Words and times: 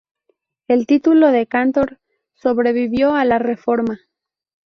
El 0.67 0.87
título 0.87 1.27
de 1.31 1.45
"Kantor" 1.45 1.99
sobrevivió 2.33 3.13
a 3.13 3.23
la 3.23 3.37
Reforma. 3.37 3.99